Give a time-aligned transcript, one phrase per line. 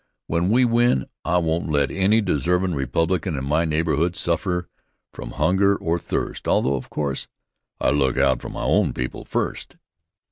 [0.25, 4.67] When we win I won't let any deservin' Republican in my neighborhood suffer
[5.13, 7.27] from hunger or thirst, although, of course,
[7.79, 9.77] I look out for my own people first.